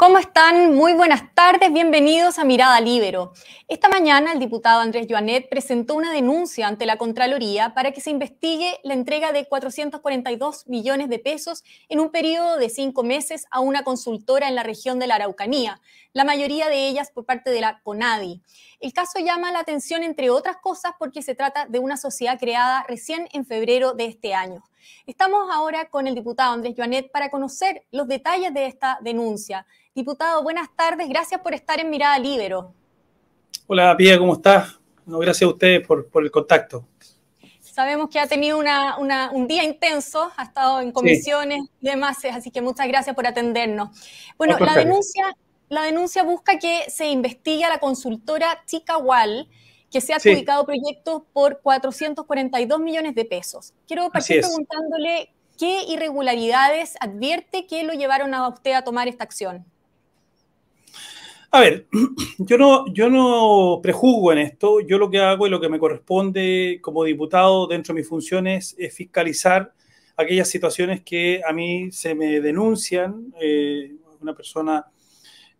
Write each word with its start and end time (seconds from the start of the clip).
¿Cómo 0.00 0.16
están? 0.16 0.74
Muy 0.74 0.94
buenas 0.94 1.34
tardes, 1.34 1.70
bienvenidos 1.74 2.38
a 2.38 2.44
Mirada 2.44 2.80
Libero. 2.80 3.34
Esta 3.68 3.90
mañana 3.90 4.32
el 4.32 4.38
diputado 4.38 4.80
Andrés 4.80 5.06
Joanet 5.06 5.50
presentó 5.50 5.94
una 5.94 6.10
denuncia 6.10 6.68
ante 6.68 6.86
la 6.86 6.96
Contraloría 6.96 7.74
para 7.74 7.92
que 7.92 8.00
se 8.00 8.08
investigue 8.08 8.80
la 8.82 8.94
entrega 8.94 9.32
de 9.32 9.46
442 9.46 10.66
millones 10.68 11.10
de 11.10 11.18
pesos 11.18 11.64
en 11.90 12.00
un 12.00 12.10
periodo 12.10 12.56
de 12.56 12.70
cinco 12.70 13.02
meses 13.02 13.44
a 13.50 13.60
una 13.60 13.84
consultora 13.84 14.48
en 14.48 14.54
la 14.54 14.62
región 14.62 14.98
de 14.98 15.06
la 15.06 15.16
Araucanía, 15.16 15.82
la 16.14 16.24
mayoría 16.24 16.70
de 16.70 16.88
ellas 16.88 17.10
por 17.10 17.26
parte 17.26 17.50
de 17.50 17.60
la 17.60 17.82
CONADI. 17.82 18.40
El 18.80 18.94
caso 18.94 19.18
llama 19.18 19.52
la 19.52 19.58
atención, 19.58 20.02
entre 20.02 20.30
otras 20.30 20.56
cosas, 20.62 20.92
porque 20.98 21.20
se 21.20 21.34
trata 21.34 21.66
de 21.66 21.78
una 21.78 21.98
sociedad 21.98 22.38
creada 22.38 22.86
recién 22.88 23.28
en 23.34 23.44
febrero 23.44 23.92
de 23.92 24.06
este 24.06 24.32
año. 24.32 24.64
Estamos 25.06 25.48
ahora 25.52 25.88
con 25.90 26.06
el 26.06 26.14
diputado 26.14 26.54
Andrés 26.54 26.74
Joanet 26.76 27.10
para 27.10 27.30
conocer 27.30 27.84
los 27.90 28.08
detalles 28.08 28.54
de 28.54 28.66
esta 28.66 28.98
denuncia. 29.02 29.66
Diputado, 30.00 30.42
buenas 30.42 30.74
tardes, 30.74 31.10
gracias 31.10 31.42
por 31.42 31.52
estar 31.52 31.78
en 31.78 31.90
Mirada 31.90 32.18
Libero. 32.18 32.72
Hola, 33.66 33.94
Pía, 33.98 34.18
¿cómo 34.18 34.32
estás? 34.32 34.80
No, 35.04 35.18
gracias 35.18 35.46
a 35.46 35.52
ustedes 35.52 35.86
por, 35.86 36.08
el 36.14 36.30
contacto. 36.30 36.86
Sabemos 37.60 38.08
que 38.08 38.18
ha 38.18 38.26
tenido 38.26 38.58
un 38.58 39.46
día 39.46 39.62
intenso, 39.62 40.32
ha 40.38 40.44
estado 40.44 40.80
en 40.80 40.90
comisiones 40.92 41.64
y 41.82 41.86
demás, 41.86 42.16
así 42.32 42.50
que 42.50 42.62
muchas 42.62 42.88
gracias 42.88 43.14
por 43.14 43.26
atendernos. 43.26 43.90
Bueno, 44.38 44.58
la 44.58 44.74
denuncia, 44.74 45.36
la 45.68 45.82
denuncia 45.82 46.22
busca 46.22 46.58
que 46.58 46.84
se 46.88 47.10
investigue 47.10 47.64
a 47.64 47.68
la 47.68 47.78
consultora 47.78 48.62
Chicahual, 48.64 49.50
que 49.90 50.00
se 50.00 50.14
ha 50.14 50.16
adjudicado 50.16 50.64
proyectos 50.64 51.24
por 51.34 51.60
442 51.60 52.80
millones 52.80 53.14
de 53.14 53.26
pesos. 53.26 53.74
Quiero 53.86 54.08
partir 54.08 54.40
preguntándole 54.40 55.34
qué 55.58 55.82
irregularidades 55.88 56.94
advierte 57.00 57.66
que 57.66 57.82
lo 57.82 57.92
llevaron 57.92 58.32
a 58.32 58.48
usted 58.48 58.72
a 58.72 58.82
tomar 58.82 59.06
esta 59.06 59.24
acción. 59.24 59.66
A 61.52 61.60
ver, 61.60 61.88
yo 62.38 62.56
no, 62.58 62.86
yo 62.92 63.10
no 63.10 63.80
prejuzgo 63.82 64.32
en 64.32 64.38
esto. 64.38 64.80
Yo 64.80 64.98
lo 64.98 65.10
que 65.10 65.18
hago 65.18 65.46
y 65.46 65.50
lo 65.50 65.60
que 65.60 65.68
me 65.68 65.80
corresponde 65.80 66.78
como 66.80 67.02
diputado 67.02 67.66
dentro 67.66 67.92
de 67.92 68.00
mis 68.00 68.08
funciones 68.08 68.76
es 68.78 68.94
fiscalizar 68.94 69.72
aquellas 70.16 70.48
situaciones 70.48 71.02
que 71.02 71.42
a 71.44 71.52
mí 71.52 71.90
se 71.90 72.14
me 72.14 72.40
denuncian. 72.40 73.34
Eh, 73.40 73.96
una 74.20 74.32
persona 74.32 74.86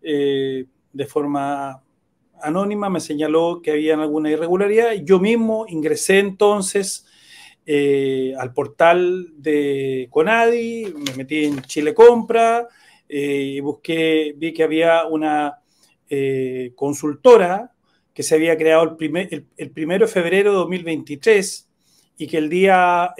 eh, 0.00 0.64
de 0.92 1.06
forma 1.06 1.82
anónima 2.40 2.88
me 2.88 3.00
señaló 3.00 3.60
que 3.60 3.72
había 3.72 3.94
alguna 3.94 4.30
irregularidad. 4.30 4.92
Yo 5.02 5.18
mismo 5.18 5.66
ingresé 5.66 6.20
entonces 6.20 7.04
eh, 7.66 8.32
al 8.38 8.52
portal 8.52 9.32
de 9.36 10.06
Conadi, 10.08 10.84
me 10.94 11.16
metí 11.16 11.46
en 11.46 11.62
Chile 11.62 11.94
Compra 11.94 12.68
y 13.08 13.58
busqué, 13.58 14.34
vi 14.36 14.52
que 14.52 14.62
había 14.62 15.04
una 15.04 15.59
eh, 16.12 16.72
consultora 16.74 17.70
que 18.12 18.24
se 18.24 18.34
había 18.34 18.58
creado 18.58 18.82
el, 18.82 18.96
primer, 18.96 19.46
el, 19.56 19.70
primero 19.70 20.06
de 20.06 20.12
febrero 20.12 20.50
de 20.50 20.56
2023 20.56 21.68
y 22.16 22.26
que 22.26 22.36
el 22.36 22.48
día 22.48 23.14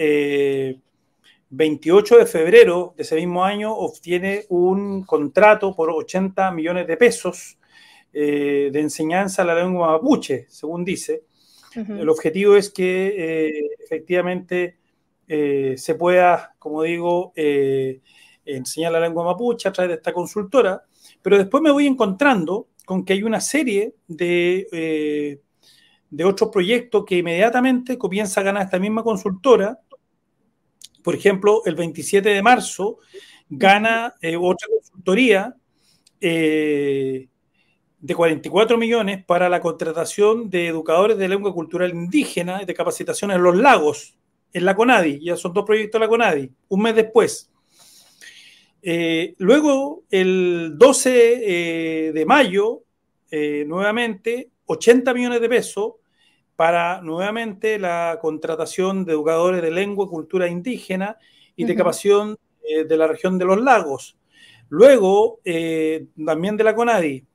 28 1.49 2.15
eh, 2.15 2.19
de 2.19 2.25
febrero 2.25 2.93
de 2.97 3.03
ese 3.03 3.15
mismo 3.15 3.45
año 3.45 3.73
obtiene 3.73 4.43
un 4.49 5.03
contrato 5.03 5.73
por 5.73 5.89
80 5.89 6.51
millones 6.51 6.85
de 6.85 6.97
pesos 6.97 7.57
eh, 8.11 8.69
de 8.73 8.79
enseñanza 8.81 9.43
a 9.43 9.45
la 9.45 9.55
lengua 9.55 9.93
mapuche, 9.93 10.47
según 10.49 10.83
dice. 10.83 11.23
El 11.73 12.09
objetivo 12.09 12.57
es 12.57 12.69
que 12.69 13.69
efectivamente 13.79 14.75
se 15.25 15.95
pueda, 15.97 16.53
como 16.59 16.83
digo, 16.83 17.31
enseñar 18.43 18.91
la 18.91 18.99
lengua 18.99 19.23
mapuche 19.23 19.69
a 19.69 19.71
través 19.71 19.91
de 19.91 19.95
esta 19.95 20.11
consultora, 20.11 20.83
pero 21.21 21.37
después 21.37 21.63
me 21.63 21.71
voy 21.71 21.87
encontrando 21.87 22.67
con 22.91 23.05
que 23.05 23.13
hay 23.13 23.23
una 23.23 23.39
serie 23.39 23.95
de, 24.05 24.67
eh, 24.73 25.39
de 26.09 26.25
otros 26.25 26.49
proyectos 26.49 27.05
que 27.05 27.19
inmediatamente 27.19 27.97
comienza 27.97 28.41
a 28.41 28.43
ganar 28.43 28.65
esta 28.65 28.79
misma 28.79 29.01
consultora. 29.01 29.79
Por 31.01 31.15
ejemplo, 31.15 31.61
el 31.63 31.75
27 31.75 32.27
de 32.27 32.41
marzo 32.41 32.97
gana 33.47 34.15
eh, 34.21 34.35
otra 34.35 34.67
consultoría 34.67 35.55
eh, 36.19 37.29
de 37.97 38.13
44 38.13 38.77
millones 38.77 39.23
para 39.23 39.47
la 39.47 39.61
contratación 39.61 40.49
de 40.49 40.67
educadores 40.67 41.17
de 41.17 41.29
lengua 41.29 41.53
cultural 41.53 41.91
indígena 41.91 42.65
de 42.65 42.73
capacitación 42.73 43.31
en 43.31 43.41
los 43.41 43.55
lagos, 43.55 44.17
en 44.51 44.65
la 44.65 44.75
CONADI. 44.75 45.23
Ya 45.23 45.37
son 45.37 45.53
dos 45.53 45.63
proyectos 45.63 45.97
de 45.97 46.05
la 46.05 46.09
CONADI. 46.09 46.51
Un 46.67 46.81
mes 46.81 46.93
después, 46.93 47.50
eh, 48.83 49.35
luego, 49.37 50.03
el 50.09 50.73
12 50.75 52.07
eh, 52.07 52.11
de 52.13 52.25
mayo, 52.25 52.83
eh, 53.29 53.63
nuevamente, 53.67 54.49
80 54.65 55.13
millones 55.13 55.41
de 55.41 55.49
pesos 55.49 55.93
para 56.55 57.01
nuevamente 57.01 57.77
la 57.77 58.17
contratación 58.21 59.05
de 59.05 59.13
educadores 59.13 59.61
de 59.61 59.71
lengua 59.71 60.05
y 60.05 60.09
cultura 60.09 60.47
indígena 60.47 61.17
y 61.55 61.65
de 61.65 61.75
capacitación 61.75 62.37
de 62.61 62.97
la 62.97 63.07
región 63.07 63.37
de 63.37 63.45
los 63.45 63.59
lagos. 63.61 64.17
Luego, 64.69 65.39
también 66.23 66.55
de 66.55 66.63
la 66.63 66.75
CONADI, 66.75 67.25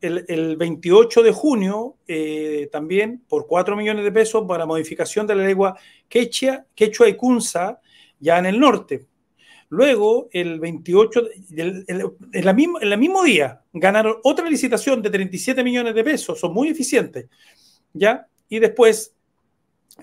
el, 0.00 0.56
28 0.56 1.22
de 1.22 1.32
junio, 1.32 1.96
también 2.70 3.24
por 3.28 3.46
4 3.46 3.76
millones 3.76 4.04
de 4.04 4.12
pesos 4.12 4.44
para 4.46 4.64
modificación 4.64 5.26
de 5.26 5.34
la 5.34 5.44
lengua 5.44 5.76
quechua, 6.08 6.64
quechua 6.74 7.08
y 7.08 7.16
kunza, 7.16 7.80
ya 8.20 8.38
en 8.38 8.46
el 8.46 8.60
norte. 8.60 9.06
Luego, 9.68 10.28
el 10.32 10.60
28, 10.60 11.22
en, 11.56 12.44
la 12.44 12.52
mismo, 12.52 12.80
en 12.80 12.92
el 12.92 12.98
mismo 12.98 13.24
día, 13.24 13.62
ganaron 13.72 14.16
otra 14.22 14.48
licitación 14.48 15.02
de 15.02 15.10
37 15.10 15.64
millones 15.64 15.94
de 15.94 16.04
pesos, 16.04 16.38
son 16.38 16.54
muy 16.54 16.68
eficientes, 16.68 17.26
¿ya? 17.92 18.28
Y 18.48 18.60
después, 18.60 19.12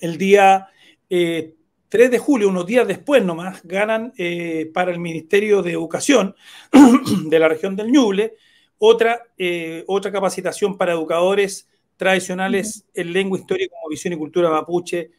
el 0.02 0.18
día 0.18 0.68
3 1.08 1.10
eh, 1.10 1.56
de 1.90 2.18
julio, 2.18 2.50
unos 2.50 2.66
días 2.66 2.86
después 2.86 3.24
nomás, 3.24 3.62
ganan 3.64 4.12
eh, 4.18 4.70
para 4.74 4.92
el 4.92 5.00
Ministerio 5.00 5.62
de 5.62 5.72
Educación 5.72 6.36
de 7.26 7.40
la 7.40 7.48
región 7.48 7.78
del 7.78 7.92
Ñuble 7.92 8.34
otra, 8.80 9.22
eh, 9.38 9.86
otra 9.88 10.12
capacitación 10.12 10.78
para 10.78 10.92
educadores 10.92 11.70
tradicionales 11.96 12.86
en 12.94 13.14
lengua, 13.14 13.40
historia 13.40 13.68
como 13.70 13.88
visión 13.90 14.14
y 14.14 14.18
cultura 14.18 14.50
mapuche. 14.50 15.12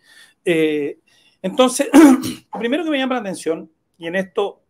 entonces, 0.45 1.89
lo 2.53 2.59
primero 2.59 2.85
que 2.85 2.91
me 2.91 2.99
llama 2.99 3.15
la 3.15 3.21
atención 3.21 3.71
y 3.99 4.07
en 4.07 4.17
esto 4.17 4.63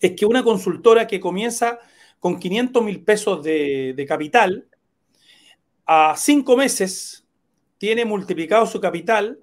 es 0.00 0.12
que 0.12 0.26
una 0.26 0.42
consultora 0.42 1.06
que 1.06 1.20
comienza 1.20 1.78
con 2.20 2.38
500 2.38 2.82
mil 2.82 3.02
pesos 3.04 3.42
de, 3.42 4.04
capital, 4.08 4.68
a 5.86 6.14
cinco 6.16 6.56
meses 6.56 7.26
tiene 7.78 8.04
multiplicado 8.04 8.66
su 8.66 8.80
capital 8.80 9.38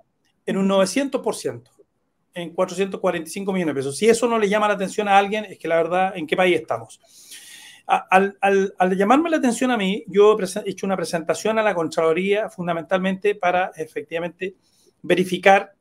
en 0.45 0.57
un 0.57 0.67
900%, 0.67 1.63
en 2.33 2.53
445 2.53 3.53
millones 3.53 3.73
de 3.73 3.79
pesos. 3.79 3.97
Si 3.97 4.07
eso 4.07 4.27
no 4.27 4.37
le 4.37 4.49
llama 4.49 4.67
la 4.67 4.75
atención 4.75 5.07
a 5.07 5.17
alguien, 5.17 5.45
es 5.45 5.57
que 5.57 5.67
la 5.67 5.77
verdad, 5.77 6.15
¿en 6.15 6.27
qué 6.27 6.35
país 6.35 6.55
estamos? 6.55 6.99
Al, 7.87 8.37
llamarme 8.97 9.29
la 9.29 9.37
atención 9.37 9.71
a 9.71 9.77
mí, 9.77 10.03
yo 10.07 10.37
he 10.37 10.69
hecho 10.69 10.85
una 10.85 10.97
presentación 10.97 11.59
a 11.59 11.63
la 11.63 11.75
Contraloría 11.75 12.49
fundamentalmente 12.49 13.35
para 13.35 13.71
efectivamente 13.75 14.55
verificar 15.01 15.73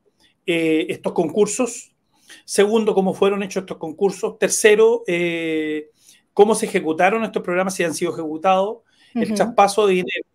eh, 0.45 0.85
estos 0.89 1.13
concursos 1.13 1.94
Segundo, 2.43 2.93
cómo 2.93 3.13
fueron 3.13 3.43
hechos 3.43 3.61
estos 3.61 3.77
concursos. 3.77 4.37
Tercero, 4.37 5.03
eh, 5.07 5.89
cómo 6.33 6.55
se 6.55 6.65
ejecutaron 6.65 7.23
estos 7.23 7.43
programas, 7.43 7.75
si 7.75 7.83
han 7.83 7.93
sido 7.93 8.11
ejecutados, 8.11 8.79
el 9.13 9.33
traspaso 9.33 9.87
de 9.87 9.93
dinero. 9.93 10.25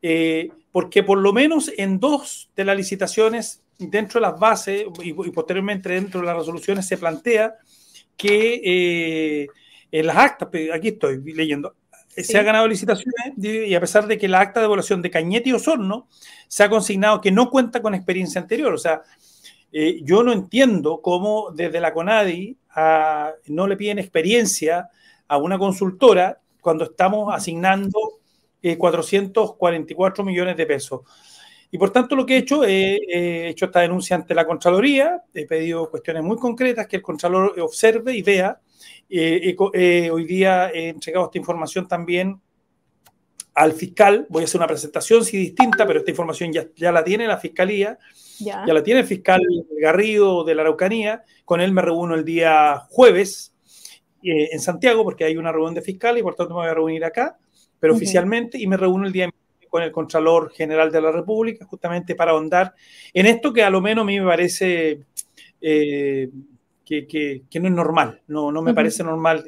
Eh, 0.00 0.48
porque 0.70 1.02
por 1.02 1.18
lo 1.18 1.32
menos 1.32 1.72
en 1.76 1.98
dos 1.98 2.50
de 2.54 2.64
las 2.64 2.76
licitaciones, 2.76 3.62
dentro 3.78 4.20
de 4.20 4.26
las 4.28 4.38
bases 4.38 4.84
y, 5.02 5.12
posteriormente 5.12 5.88
dentro 5.88 6.20
de 6.20 6.26
las 6.26 6.36
resoluciones, 6.36 6.86
se 6.86 6.98
plantea 6.98 7.54
que 8.16 8.60
eh, 8.64 9.48
en 9.90 10.06
las 10.06 10.16
actas, 10.16 10.48
aquí 10.72 10.88
estoy 10.88 11.20
leyendo, 11.32 11.74
se 12.16 12.38
ha 12.38 12.42
ganado 12.42 12.68
licitaciones 12.68 13.32
y 13.38 13.74
a 13.74 13.80
pesar 13.80 14.06
de 14.06 14.18
que 14.18 14.28
la 14.28 14.40
acta 14.40 14.60
de 14.60 14.66
evaluación 14.66 15.02
de 15.02 15.10
Cañete 15.10 15.50
y 15.50 15.52
Osorno 15.52 16.08
se 16.46 16.62
ha 16.62 16.70
consignado 16.70 17.20
que 17.20 17.32
no 17.32 17.50
cuenta 17.50 17.82
con 17.82 17.94
experiencia 17.94 18.40
anterior. 18.40 18.72
O 18.72 18.78
sea, 18.78 19.02
eh, 19.76 19.98
yo 20.04 20.22
no 20.22 20.32
entiendo 20.32 21.00
cómo 21.02 21.50
desde 21.50 21.80
la 21.80 21.92
CONADI 21.92 22.56
no 23.48 23.66
le 23.66 23.76
piden 23.76 23.98
experiencia 23.98 24.88
a 25.26 25.36
una 25.36 25.58
consultora 25.58 26.40
cuando 26.60 26.84
estamos 26.84 27.34
asignando 27.34 27.98
444 28.78 30.22
eh, 30.22 30.26
millones 30.26 30.56
de 30.56 30.66
pesos. 30.66 31.00
Y 31.72 31.78
por 31.78 31.90
tanto 31.90 32.14
lo 32.14 32.24
que 32.24 32.34
he 32.36 32.38
hecho, 32.38 32.62
he 32.62 33.48
hecho 33.48 33.64
esta 33.64 33.80
denuncia 33.80 34.14
ante 34.14 34.32
la 34.32 34.46
Contraloría, 34.46 35.24
he 35.34 35.44
pedido 35.44 35.90
cuestiones 35.90 36.22
muy 36.22 36.36
concretas 36.36 36.86
que 36.86 36.96
el 36.96 37.02
Contralor 37.02 37.58
observe 37.58 38.14
y 38.14 38.22
vea. 38.22 38.60
Eh, 39.10 39.56
hoy 40.12 40.24
día 40.24 40.70
he 40.70 40.90
entregado 40.90 41.24
esta 41.24 41.38
información 41.38 41.88
también 41.88 42.40
al 43.54 43.72
fiscal, 43.72 44.26
voy 44.28 44.42
a 44.42 44.44
hacer 44.44 44.58
una 44.58 44.66
presentación, 44.66 45.24
sí 45.24 45.36
distinta, 45.36 45.86
pero 45.86 46.00
esta 46.00 46.10
información 46.10 46.52
ya, 46.52 46.66
ya 46.74 46.90
la 46.90 47.04
tiene 47.04 47.26
la 47.28 47.38
Fiscalía, 47.38 47.98
ya. 48.40 48.64
la 48.66 48.82
tiene 48.82 49.00
el 49.00 49.06
fiscal 49.06 49.40
Garrido 49.80 50.44
de 50.44 50.54
la 50.54 50.62
Araucanía, 50.62 51.22
con 51.44 51.60
él 51.60 51.72
me 51.72 51.82
reúno 51.82 52.14
el 52.14 52.24
día 52.24 52.82
jueves 52.90 53.54
eh, 54.22 54.48
en 54.52 54.60
Santiago 54.60 55.04
porque 55.04 55.24
hay 55.24 55.36
una 55.36 55.52
reunión 55.52 55.74
de 55.74 55.82
fiscal 55.82 56.18
y 56.18 56.22
por 56.22 56.34
tanto 56.34 56.54
me 56.54 56.60
voy 56.60 56.68
a 56.68 56.74
reunir 56.74 57.04
acá, 57.04 57.38
pero 57.78 57.94
oficialmente, 57.94 58.58
y 58.58 58.66
me 58.66 58.76
reúno 58.76 59.06
el 59.06 59.12
día 59.12 59.30
con 59.68 59.82
el 59.82 59.92
Contralor 59.92 60.52
General 60.52 60.90
de 60.90 61.00
la 61.00 61.12
República, 61.12 61.64
justamente 61.64 62.14
para 62.14 62.32
ahondar 62.32 62.74
en 63.12 63.26
esto 63.26 63.52
que 63.52 63.62
a 63.62 63.70
lo 63.70 63.80
menos 63.80 64.02
a 64.02 64.06
mí 64.06 64.18
me 64.18 64.26
parece 64.26 65.00
eh, 65.60 66.28
que, 66.84 67.06
que, 67.06 67.60
no 67.60 67.68
es 67.68 67.74
normal, 67.74 68.20
no, 68.26 68.50
no 68.50 68.62
me 68.62 68.74
parece 68.74 69.04
normal. 69.04 69.44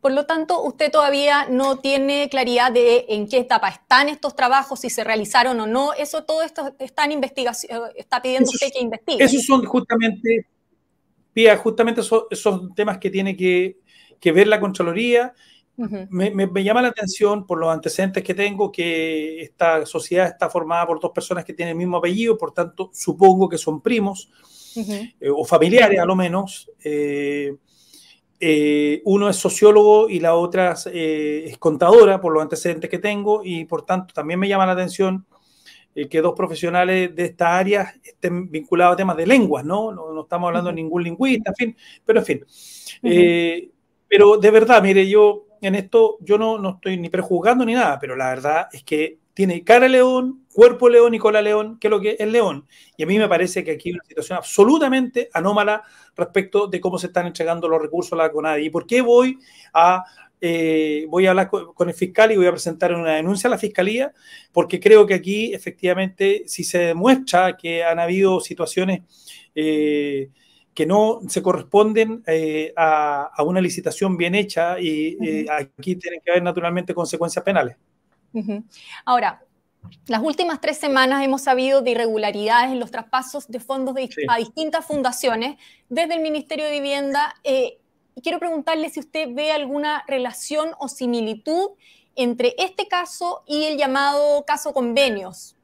Por 0.00 0.12
lo 0.12 0.26
tanto, 0.26 0.62
usted 0.62 0.90
todavía 0.90 1.46
no 1.48 1.78
tiene 1.78 2.28
claridad 2.28 2.72
de 2.72 3.06
en 3.08 3.28
qué 3.28 3.38
etapa 3.38 3.68
están 3.68 4.08
estos 4.08 4.36
trabajos, 4.36 4.80
si 4.80 4.90
se 4.90 5.04
realizaron 5.04 5.58
o 5.60 5.66
no. 5.66 5.92
Eso 5.94 6.24
todo 6.24 6.42
esto 6.42 6.74
está 6.78 7.04
en 7.04 7.12
investigación, 7.12 7.82
está 7.96 8.20
pidiendo 8.20 8.50
usted 8.50 8.72
que 8.72 8.80
investigue. 8.80 9.24
Esos 9.24 9.44
son 9.44 9.64
justamente, 9.64 10.46
Pía, 11.32 11.56
justamente 11.56 12.00
esos, 12.02 12.24
esos 12.30 12.74
temas 12.74 12.98
que 12.98 13.10
tiene 13.10 13.36
que, 13.36 13.78
que 14.20 14.32
ver 14.32 14.46
la 14.46 14.60
Contraloría 14.60 15.32
me, 15.76 16.64
llama 16.64 16.82
la 16.82 16.88
atención 16.88 17.46
por 17.46 17.58
los 17.58 17.72
antecedentes 17.72 18.22
que 18.22 18.34
tengo 18.34 18.70
que 18.70 19.42
esta 19.42 19.86
sociedad 19.86 20.28
está 20.28 20.50
formada 20.50 20.86
por 20.86 21.00
dos 21.00 21.12
personas 21.12 21.44
que 21.44 21.54
tienen 21.54 21.72
el 21.72 21.78
mismo 21.78 21.96
apellido, 21.96 22.36
por 22.36 22.52
tanto 22.52 22.90
supongo 22.92 23.48
que 23.48 23.58
son 23.58 23.80
primos 23.80 24.30
eh, 24.76 25.30
o 25.34 25.44
familiares 25.44 25.98
a 25.98 26.04
lo 26.04 26.14
menos. 26.14 26.70
Eh, 26.84 27.54
eh, 28.44 29.02
uno 29.04 29.28
es 29.28 29.36
sociólogo 29.36 30.08
y 30.08 30.18
la 30.18 30.34
otra 30.34 30.74
es 30.92 31.58
contadora 31.58 32.20
por 32.20 32.32
los 32.32 32.42
antecedentes 32.42 32.90
que 32.90 32.98
tengo 32.98 33.42
y 33.44 33.64
por 33.66 33.86
tanto 33.86 34.12
también 34.12 34.40
me 34.40 34.48
llama 34.48 34.66
la 34.66 34.72
atención 34.72 35.24
que 36.10 36.22
dos 36.22 36.32
profesionales 36.34 37.14
de 37.14 37.24
esta 37.26 37.56
área 37.56 37.94
estén 38.02 38.50
vinculados 38.50 38.94
a 38.94 38.96
temas 38.96 39.16
de 39.16 39.26
lenguas, 39.26 39.62
¿no? 39.62 39.92
No, 39.92 40.22
estamos 40.22 40.48
hablando 40.48 40.70
de 40.70 40.76
ningún 40.76 41.04
lingüista, 41.04 41.50
en 41.50 41.54
fin, 41.54 41.76
pero 42.04 42.20
en 42.20 42.24
fin. 42.24 42.46
pero 44.08 44.38
de 44.38 44.50
verdad, 44.50 44.82
mire, 44.82 45.06
yo 45.06 45.44
en 45.60 45.74
esto 45.76 46.16
yo 46.20 46.36
no, 46.36 46.58
no 46.58 46.70
estoy 46.70 46.96
ni 46.96 47.10
prejuzgando 47.10 47.64
ni 47.64 47.74
nada, 47.74 47.98
pero 48.00 48.16
la 48.16 48.30
verdad 48.30 48.68
es 48.72 48.82
que 48.82 49.18
tiene 49.34 49.64
cara 49.64 49.88
león, 49.88 50.44
cuerpo 50.52 50.88
león 50.88 51.14
y 51.14 51.18
cola 51.18 51.40
león, 51.42 51.78
que 51.78 51.88
es 51.88 51.90
lo 51.90 52.00
que 52.00 52.16
es 52.18 52.28
león. 52.28 52.66
Y 52.96 53.02
a 53.02 53.06
mí 53.06 53.18
me 53.18 53.28
parece 53.28 53.64
que 53.64 53.72
aquí 53.72 53.88
hay 53.88 53.94
una 53.94 54.04
situación 54.04 54.38
absolutamente 54.38 55.30
anómala 55.32 55.82
respecto 56.16 56.66
de 56.66 56.80
cómo 56.80 56.98
se 56.98 57.08
están 57.08 57.26
entregando 57.26 57.68
los 57.68 57.80
recursos 57.80 58.12
a 58.12 58.16
la 58.16 58.30
CONADI. 58.30 58.66
¿Y 58.66 58.70
por 58.70 58.86
qué 58.86 59.00
voy 59.00 59.38
a, 59.72 60.04
eh, 60.40 61.06
voy 61.08 61.26
a 61.26 61.30
hablar 61.30 61.48
con, 61.48 61.88
el 61.88 61.94
fiscal 61.94 62.32
y 62.32 62.36
voy 62.36 62.46
a 62.46 62.52
presentar 62.52 62.92
una 62.94 63.14
denuncia 63.14 63.48
a 63.48 63.50
la 63.50 63.58
fiscalía? 63.58 64.12
Porque 64.52 64.80
creo 64.80 65.06
que 65.06 65.14
aquí 65.14 65.54
efectivamente 65.54 66.44
si 66.46 66.64
se 66.64 66.78
demuestra 66.78 67.56
que 67.56 67.84
han 67.84 67.98
habido 67.98 68.40
situaciones... 68.40 69.02
Eh, 69.54 70.30
que 70.74 70.86
no 70.86 71.20
se 71.28 71.42
corresponden 71.42 72.22
eh, 72.26 72.72
a, 72.76 73.30
una 73.44 73.60
licitación 73.60 74.16
bien 74.16 74.34
hecha 74.34 74.80
y 74.80 75.16
eh, 75.22 75.46
aquí 75.50 75.96
tienen 75.96 76.20
que 76.24 76.30
haber 76.30 76.42
naturalmente 76.42 76.94
consecuencias 76.94 77.44
penales. 77.44 77.76
Ahora, 79.04 79.42
las 80.06 80.22
últimas 80.22 80.60
tres 80.60 80.78
semanas 80.78 81.24
hemos 81.24 81.42
sabido 81.42 81.82
de 81.82 81.90
irregularidades 81.92 82.72
en 82.72 82.80
los 82.80 82.90
traspasos 82.90 83.48
de 83.48 83.60
fondos 83.60 83.96
a 84.28 84.38
distintas 84.38 84.86
fundaciones 84.86 85.56
desde 85.88 86.14
el 86.14 86.20
Ministerio 86.20 86.64
de 86.64 86.72
Vivienda. 86.72 87.34
Eh, 87.44 87.78
quiero 88.22 88.38
preguntarle 88.38 88.88
si 88.90 89.00
usted 89.00 89.28
ve 89.32 89.52
alguna 89.52 90.04
relación 90.06 90.70
o 90.78 90.88
similitud 90.88 91.70
entre 92.14 92.54
este 92.58 92.88
caso 92.88 93.42
y 93.46 93.64
el 93.64 93.78
llamado 93.78 94.44
caso 94.44 94.72
convenios. 94.72 95.56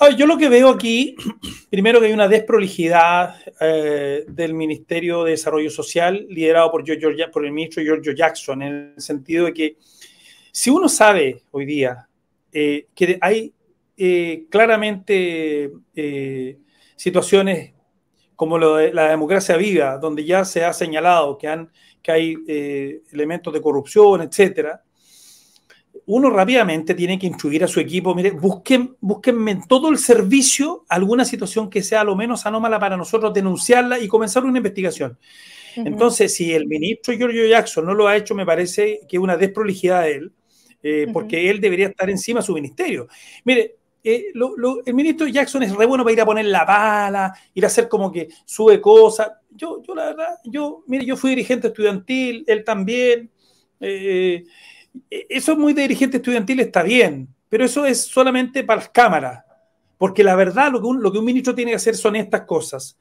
Ah, 0.00 0.10
yo 0.10 0.26
lo 0.26 0.38
que 0.38 0.48
veo 0.48 0.68
aquí, 0.68 1.16
primero 1.70 1.98
que 1.98 2.06
hay 2.06 2.12
una 2.12 2.28
desprolijidad 2.28 3.34
eh, 3.60 4.24
del 4.28 4.54
Ministerio 4.54 5.24
de 5.24 5.32
Desarrollo 5.32 5.70
Social 5.70 6.24
liderado 6.28 6.70
por, 6.70 6.84
por 7.32 7.44
el 7.44 7.52
ministro 7.52 7.82
Giorgio 7.82 8.12
Jackson, 8.12 8.62
en 8.62 8.92
el 8.96 9.02
sentido 9.02 9.46
de 9.46 9.54
que 9.54 9.76
si 10.58 10.70
uno 10.70 10.88
sabe 10.88 11.44
hoy 11.52 11.66
día 11.66 12.08
eh, 12.50 12.88
que 12.92 13.16
hay 13.20 13.54
eh, 13.96 14.46
claramente 14.50 15.70
situaciones 16.96 17.74
como 18.34 18.58
lo 18.58 18.74
de 18.74 18.92
la 18.92 19.08
democracia 19.08 19.56
viva, 19.56 19.98
donde 19.98 20.24
ya 20.24 20.44
se 20.44 20.64
ha 20.64 20.72
señalado 20.72 21.38
que, 21.38 21.46
han, 21.46 21.70
que 22.02 22.10
hay 22.10 22.36
elementos 23.12 23.54
de 23.54 23.62
corrupción, 23.62 24.22
etcétera, 24.22 24.82
uno 26.06 26.28
rápidamente 26.28 26.94
tiene 26.94 27.20
que 27.20 27.28
instruir 27.28 27.62
a 27.62 27.68
su 27.68 27.78
equipo, 27.78 28.12
mire, 28.12 28.32
busquen, 28.32 28.96
búsquenme 29.00 29.52
en 29.52 29.62
todo 29.62 29.90
el 29.90 29.98
servicio 29.98 30.84
alguna 30.88 31.24
situación 31.24 31.70
que 31.70 31.84
sea 31.84 32.02
lo 32.02 32.16
menos 32.16 32.46
anómala 32.46 32.80
para 32.80 32.96
nosotros 32.96 33.32
denunciarla 33.32 34.00
y 34.00 34.08
comenzar 34.08 34.44
una 34.44 34.58
investigación. 34.58 35.18
Entonces, 35.76 36.34
si 36.34 36.52
el 36.52 36.66
ministro 36.66 37.14
Giorgio 37.14 37.46
Jackson 37.46 37.86
no 37.86 37.94
lo 37.94 38.08
ha 38.08 38.16
hecho, 38.16 38.34
me 38.34 38.44
parece 38.44 39.00
que 39.08 39.18
es 39.18 39.22
una 39.22 39.36
desprolijidad 39.36 40.02
de 40.02 40.12
él, 40.16 40.32
eh, 40.82 41.06
porque 41.12 41.50
él 41.50 41.60
debería 41.60 41.88
estar 41.88 42.08
encima 42.08 42.40
de 42.40 42.46
su 42.46 42.54
ministerio. 42.54 43.08
Mire, 43.44 43.76
eh, 44.02 44.32
el 44.86 44.94
ministro 44.94 45.26
Jackson 45.26 45.62
es 45.62 45.74
re 45.74 45.86
bueno 45.86 46.04
para 46.04 46.12
ir 46.12 46.20
a 46.20 46.26
poner 46.26 46.46
la 46.46 46.64
pala, 46.64 47.34
ir 47.54 47.64
a 47.64 47.66
hacer 47.66 47.88
como 47.88 48.12
que 48.12 48.28
sube 48.44 48.80
cosas. 48.80 49.30
Yo, 49.50 49.82
yo 49.82 49.94
la 49.94 50.06
verdad, 50.06 50.38
yo, 50.44 50.84
mire, 50.86 51.04
yo 51.04 51.16
fui 51.16 51.30
dirigente 51.30 51.68
estudiantil, 51.68 52.44
él 52.46 52.64
también. 52.64 53.30
Eh, 53.80 54.44
eso 55.10 55.52
es 55.52 55.58
muy 55.58 55.74
dirigente 55.74 56.16
estudiantil, 56.16 56.60
está 56.60 56.82
bien, 56.82 57.28
pero 57.48 57.64
eso 57.64 57.84
es 57.86 58.02
solamente 58.02 58.64
para 58.64 58.80
las 58.80 58.88
cámaras, 58.88 59.44
porque 59.98 60.22
la 60.22 60.36
verdad 60.36 60.70
lo 60.72 60.80
que 60.80 60.86
un, 60.86 61.02
lo 61.02 61.12
que 61.12 61.18
un 61.18 61.24
ministro 61.24 61.54
tiene 61.54 61.72
que 61.72 61.76
hacer 61.76 61.96
son 61.96 62.16
estas 62.16 62.42
cosas. 62.42 62.96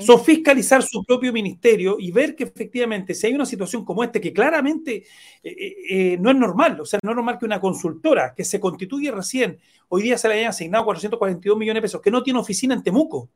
Son 0.00 0.20
fiscalizar 0.24 0.82
su 0.82 1.04
propio 1.04 1.32
ministerio 1.32 1.98
y 2.00 2.10
ver 2.10 2.34
que 2.34 2.42
efectivamente 2.42 3.14
si 3.14 3.28
hay 3.28 3.34
una 3.34 3.46
situación 3.46 3.84
como 3.84 4.02
esta 4.02 4.20
que 4.20 4.32
claramente 4.32 4.96
eh, 4.96 5.04
eh, 5.44 5.76
eh, 5.88 6.18
no 6.18 6.30
es 6.30 6.36
normal, 6.36 6.80
o 6.80 6.84
sea, 6.84 6.98
no 7.00 7.10
es 7.10 7.14
normal 7.14 7.38
que 7.38 7.44
una 7.44 7.60
consultora 7.60 8.34
que 8.34 8.44
se 8.44 8.58
constituye 8.58 9.12
recién, 9.12 9.60
hoy 9.88 10.02
día 10.02 10.18
se 10.18 10.26
le 10.26 10.34
hayan 10.34 10.48
asignado 10.48 10.84
442 10.84 11.56
millones 11.56 11.78
de 11.80 11.82
pesos, 11.82 12.00
que 12.00 12.10
no 12.10 12.24
tiene 12.24 12.40
oficina 12.40 12.74
en 12.74 12.82
Temuco, 12.82 13.30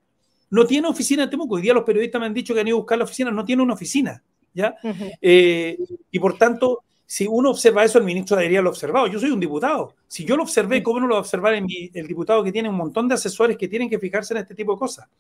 no 0.51 0.67
tiene 0.67 0.89
oficina 0.89 1.23
en 1.23 1.31
Temuco, 1.31 1.55
hoy 1.55 1.63
día 1.63 1.75
los 1.75 1.85
periodistas 1.85 2.21
me 2.21 2.27
han 2.27 2.35
dicho 2.35 2.55
que 2.55 2.61
han 2.61 2.67
ido 2.67 2.79
a 2.79 2.81
buscar 2.81 2.99
la 2.99 3.05
oficina, 3.05 3.31
no 3.31 3.45
tiene 3.45 3.63
una 3.63 3.75
oficina, 3.75 4.25
¿ya? 4.53 4.75
y 5.23 6.19
por 6.19 6.37
tanto, 6.39 6.83
si 7.13 7.27
uno 7.27 7.51
observa 7.51 7.85
eso, 7.85 7.99
el 7.99 8.05
ministro 8.05 8.39
debería 8.39 8.61
haberlo 8.61 8.71
observado. 8.71 9.07
Yo 9.07 9.21
soy 9.21 9.31
un 9.31 9.39
diputado. 9.39 9.95
Si 10.09 10.25
yo 10.25 10.35
lo 10.35 10.45
observé, 10.45 10.83
¿cómo 10.83 10.99
no 10.99 11.07
lo 11.07 11.17
va 11.17 11.19
a 11.19 11.21
observar 11.21 11.53
el 11.53 12.07
diputado 12.07 12.43
que 12.43 12.51
tiene 12.51 12.71
un 12.71 12.75
montón 12.75 13.07
de 13.07 13.17
asesores 13.17 13.59
que 13.59 13.69
tienen 13.69 13.91
que 13.91 13.99
fijarse 13.99 14.33
en 14.33 14.41
este 14.41 14.55
tipo 14.55 14.73
de 14.73 14.79
cosas? 14.79 15.11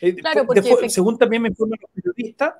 Eh, 0.00 0.14
según 0.86 1.18
también 1.18 1.42
me 1.42 1.48
informan 1.48 1.80
los 1.82 1.90
periodistas, 1.90 2.54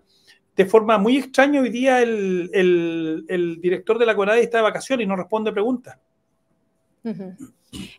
de 0.56 0.66
forma 0.66 0.98
muy 0.98 1.18
extraña, 1.18 1.60
hoy 1.60 1.70
día 1.70 2.02
el, 2.02 3.58
director 3.62 3.96
de 3.96 4.06
la 4.06 4.16
CONADE 4.16 4.42
está 4.42 4.58
de 4.58 4.64
vacaciones 4.64 5.04
y 5.04 5.06
no 5.06 5.14
responde 5.14 5.52
preguntas. 5.52 5.96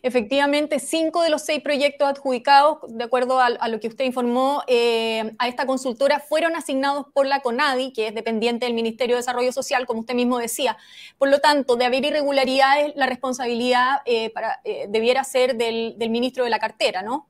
Efectivamente, 0.02 0.78
cinco 0.78 1.22
de 1.22 1.30
los 1.30 1.42
seis 1.42 1.62
proyectos 1.62 2.08
adjudicados, 2.08 2.78
de 2.88 3.04
acuerdo 3.04 3.40
a, 3.40 3.68
lo 3.68 3.80
que 3.80 3.88
usted 3.88 4.04
informó, 4.04 4.62
eh, 4.66 5.32
a 5.38 5.48
esta 5.48 5.66
consultora 5.66 6.20
fueron 6.20 6.54
asignados 6.56 7.06
por 7.14 7.26
la 7.26 7.40
CONADI, 7.40 7.92
que 7.92 8.08
es 8.08 8.14
dependiente 8.14 8.66
del 8.66 8.74
Ministerio 8.74 9.16
de 9.16 9.20
Desarrollo 9.20 9.52
Social, 9.52 9.86
como 9.86 10.00
usted 10.00 10.14
mismo 10.14 10.38
decía. 10.38 10.76
Por 11.16 11.30
lo 11.30 11.38
tanto, 11.40 11.76
de 11.76 11.86
haber 11.86 12.04
irregularidades, 12.04 12.92
la 12.96 13.06
responsabilidad 13.06 14.02
eh, 14.04 14.32
eh, 14.64 14.86
debiera 14.88 15.24
ser 15.24 15.56
del, 15.56 15.96
ministro 16.10 16.44
de 16.44 16.50
la 16.50 16.58
cartera, 16.58 17.02
¿no? 17.02 17.28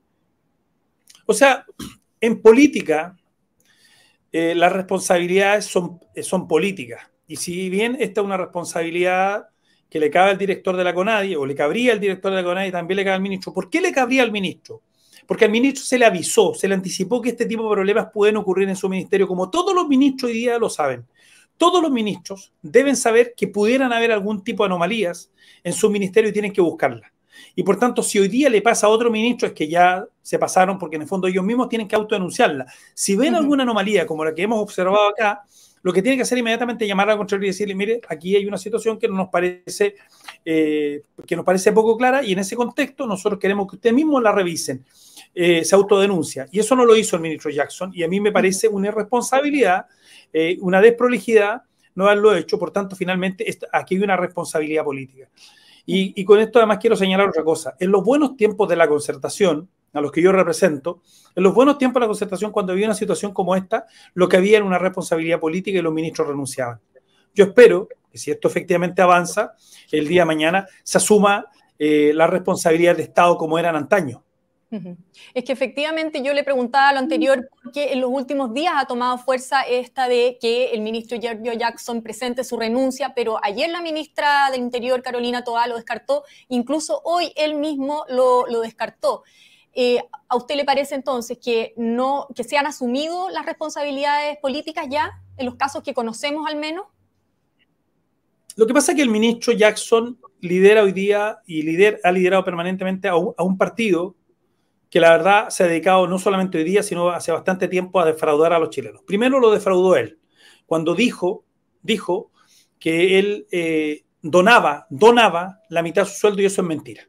O 1.26 1.32
sea, 1.34 1.64
en 2.20 2.42
política, 2.42 3.16
las 4.32 4.72
responsabilidades 4.72 5.66
son 5.66 6.48
políticas. 6.48 7.02
Y 7.26 7.36
si 7.36 7.70
bien 7.70 7.96
esta 8.00 8.20
es 8.20 8.24
una 8.24 8.36
responsabilidad 8.36 9.51
que 9.92 10.00
le 10.00 10.10
cabe 10.10 10.30
al 10.30 10.38
director 10.38 10.74
de 10.74 10.84
la 10.84 10.94
CONADI, 10.94 11.36
o 11.36 11.44
le 11.44 11.54
cabría 11.54 11.92
al 11.92 12.00
director 12.00 12.30
de 12.30 12.38
la 12.38 12.44
CONADI, 12.44 12.72
también 12.72 12.96
le 12.96 13.04
cabe 13.04 13.16
al 13.16 13.20
ministro. 13.20 13.52
¿Por 13.52 13.68
qué 13.68 13.78
le 13.78 13.92
cabría 13.92 14.22
al 14.22 14.32
ministro? 14.32 14.80
Porque 15.26 15.44
al 15.44 15.50
ministro 15.50 15.84
se 15.84 15.98
le 15.98 16.06
avisó, 16.06 16.54
se 16.54 16.66
le 16.66 16.72
anticipó 16.72 17.20
que 17.20 17.28
este 17.28 17.44
tipo 17.44 17.64
de 17.64 17.74
problemas 17.74 18.06
pueden 18.10 18.38
ocurrir 18.38 18.70
en 18.70 18.76
su 18.76 18.88
ministerio, 18.88 19.28
como 19.28 19.50
todos 19.50 19.74
los 19.74 19.86
ministros 19.86 20.30
hoy 20.30 20.38
día 20.38 20.56
lo 20.56 20.70
saben. 20.70 21.06
Todos 21.58 21.82
los 21.82 21.90
ministros 21.90 22.54
deben 22.62 22.96
saber 22.96 23.34
que 23.36 23.48
pudieran 23.48 23.92
haber 23.92 24.12
algún 24.12 24.42
tipo 24.42 24.62
de 24.62 24.68
anomalías 24.68 25.30
en 25.62 25.74
su 25.74 25.90
ministerio 25.90 26.30
y 26.30 26.32
tienen 26.32 26.54
que 26.54 26.62
buscarlas. 26.62 27.12
Y 27.54 27.62
por 27.62 27.78
tanto, 27.78 28.02
si 28.02 28.18
hoy 28.18 28.28
día 28.28 28.48
le 28.48 28.62
pasa 28.62 28.86
a 28.86 28.90
otro 28.90 29.10
ministro, 29.10 29.48
es 29.48 29.52
que 29.52 29.68
ya 29.68 30.06
se 30.22 30.38
pasaron, 30.38 30.78
porque 30.78 30.96
en 30.96 31.02
el 31.02 31.08
fondo 31.08 31.28
ellos 31.28 31.44
mismos 31.44 31.68
tienen 31.68 31.86
que 31.86 31.96
autodenunciarla. 31.96 32.64
Si 32.94 33.14
ven 33.14 33.34
alguna 33.34 33.64
anomalía 33.64 34.06
como 34.06 34.24
la 34.24 34.34
que 34.34 34.40
hemos 34.40 34.58
observado 34.58 35.08
acá, 35.08 35.42
lo 35.82 35.92
que 35.92 36.00
tiene 36.00 36.16
que 36.16 36.22
hacer 36.22 36.38
inmediatamente 36.38 36.84
es 36.84 36.88
llamar 36.88 37.08
a 37.08 37.12
la 37.12 37.18
Contraloría 37.18 37.48
y 37.48 37.52
decirle, 37.52 37.74
mire, 37.74 38.00
aquí 38.08 38.36
hay 38.36 38.46
una 38.46 38.56
situación 38.56 38.98
que 38.98 39.08
nos 39.08 39.28
parece, 39.28 39.96
eh, 40.44 41.02
que 41.26 41.36
nos 41.36 41.44
parece 41.44 41.72
poco 41.72 41.96
clara 41.96 42.24
y 42.24 42.32
en 42.32 42.38
ese 42.38 42.54
contexto 42.54 43.06
nosotros 43.06 43.40
queremos 43.40 43.68
que 43.68 43.76
ustedes 43.76 43.94
mismos 43.94 44.22
la 44.22 44.32
revisen. 44.32 44.84
Eh, 45.34 45.64
se 45.64 45.74
autodenuncia. 45.74 46.46
Y 46.52 46.60
eso 46.60 46.76
no 46.76 46.84
lo 46.84 46.94
hizo 46.94 47.16
el 47.16 47.22
ministro 47.22 47.50
Jackson 47.50 47.90
y 47.94 48.02
a 48.02 48.08
mí 48.08 48.20
me 48.20 48.32
parece 48.32 48.68
una 48.68 48.88
irresponsabilidad, 48.88 49.86
eh, 50.32 50.56
una 50.60 50.80
desprolijidad 50.80 51.62
no 51.94 52.06
haberlo 52.06 52.34
hecho. 52.34 52.58
Por 52.58 52.70
tanto, 52.70 52.96
finalmente 52.96 53.46
aquí 53.72 53.96
hay 53.96 54.02
una 54.02 54.16
responsabilidad 54.16 54.84
política. 54.84 55.28
Y, 55.84 56.20
y, 56.20 56.24
con 56.24 56.38
esto 56.38 56.58
además 56.58 56.78
quiero 56.78 56.96
señalar 56.96 57.28
otra 57.28 57.42
cosa. 57.42 57.74
En 57.80 57.90
los 57.90 58.04
buenos 58.04 58.36
tiempos 58.36 58.68
de 58.68 58.76
la 58.76 58.88
concertación, 58.88 59.68
a 59.92 60.00
los 60.00 60.12
que 60.12 60.22
yo 60.22 60.32
represento, 60.32 61.02
en 61.34 61.42
los 61.42 61.54
buenos 61.54 61.78
tiempos 61.78 62.00
de 62.00 62.04
la 62.04 62.08
concertación, 62.08 62.50
cuando 62.50 62.72
había 62.72 62.86
una 62.86 62.94
situación 62.94 63.32
como 63.32 63.54
esta, 63.56 63.86
lo 64.14 64.28
que 64.28 64.36
había 64.36 64.58
era 64.58 64.66
una 64.66 64.78
responsabilidad 64.78 65.40
política 65.40 65.78
y 65.78 65.82
los 65.82 65.92
ministros 65.92 66.28
renunciaban. 66.28 66.80
Yo 67.34 67.44
espero 67.44 67.88
que 68.10 68.18
si 68.18 68.30
esto 68.30 68.48
efectivamente 68.48 69.02
avanza, 69.02 69.54
el 69.90 70.06
día 70.06 70.22
de 70.22 70.26
mañana 70.26 70.66
se 70.82 70.98
asuma 70.98 71.46
eh, 71.78 72.12
la 72.14 72.26
responsabilidad 72.26 72.96
de 72.96 73.02
Estado 73.02 73.36
como 73.36 73.58
eran 73.58 73.76
antaño. 73.76 74.22
Es 75.34 75.44
que 75.44 75.52
efectivamente 75.52 76.22
yo 76.22 76.32
le 76.32 76.44
preguntaba 76.44 76.92
lo 76.92 76.98
anterior 76.98 77.46
porque 77.62 77.92
en 77.92 78.00
los 78.00 78.10
últimos 78.10 78.54
días 78.54 78.72
ha 78.74 78.86
tomado 78.86 79.18
fuerza 79.18 79.62
esta 79.62 80.08
de 80.08 80.38
que 80.40 80.70
el 80.70 80.80
ministro 80.80 81.18
Giorgio 81.20 81.52
Jackson 81.52 82.02
presente 82.02 82.42
su 82.42 82.56
renuncia, 82.56 83.12
pero 83.14 83.38
ayer 83.42 83.68
la 83.68 83.82
ministra 83.82 84.50
del 84.50 84.60
Interior, 84.60 85.02
Carolina 85.02 85.44
Toa, 85.44 85.66
lo 85.66 85.76
descartó, 85.76 86.24
incluso 86.48 87.02
hoy 87.04 87.32
él 87.36 87.56
mismo 87.56 88.06
lo, 88.08 88.46
descartó. 88.62 89.24
Eh, 89.74 90.00
¿A 90.28 90.36
usted 90.36 90.56
le 90.56 90.64
parece 90.64 90.94
entonces 90.94 91.38
que, 91.42 91.72
no, 91.76 92.26
que 92.34 92.44
se 92.44 92.56
han 92.56 92.66
asumido 92.66 93.30
las 93.30 93.46
responsabilidades 93.46 94.38
políticas 94.38 94.86
ya, 94.90 95.12
en 95.36 95.46
los 95.46 95.54
casos 95.56 95.82
que 95.82 95.94
conocemos 95.94 96.46
al 96.46 96.56
menos? 96.56 96.86
Lo 98.56 98.66
que 98.66 98.74
pasa 98.74 98.92
es 98.92 98.96
que 98.96 99.02
el 99.02 99.08
ministro 99.08 99.52
Jackson 99.52 100.18
lidera 100.40 100.82
hoy 100.82 100.92
día 100.92 101.38
y 101.46 101.62
ha 102.02 102.12
liderado 102.12 102.44
permanentemente 102.44 103.08
a 103.08 103.16
un, 103.16 103.56
partido 103.56 104.14
que 104.90 105.00
la 105.00 105.10
verdad 105.10 105.48
se 105.48 105.64
ha 105.64 105.68
dedicado 105.68 106.06
no 106.06 106.18
solamente 106.18 106.58
hoy 106.58 106.64
día, 106.64 106.82
sino 106.82 107.08
hace 107.08 107.32
bastante 107.32 107.68
tiempo 107.68 107.98
a 107.98 108.04
defraudar 108.04 108.52
a 108.52 108.58
los 108.58 108.68
chilenos. 108.68 109.02
Primero 109.06 109.40
lo 109.40 109.50
defraudó 109.50 109.96
él, 109.96 110.18
cuando 110.66 110.94
dijo, 110.94 111.44
dijo 111.80 112.30
que 112.78 113.18
él 113.18 113.46
eh, 113.52 114.04
donaba, 114.20 114.86
donaba 114.90 115.60
la 115.70 115.82
mitad 115.82 116.02
de 116.02 116.10
su 116.10 116.18
sueldo 116.18 116.42
y 116.42 116.46
eso 116.46 116.60
es 116.60 116.68
mentira. 116.68 117.08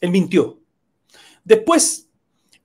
Él 0.00 0.10
mintió. 0.10 0.63
Después, 1.44 2.08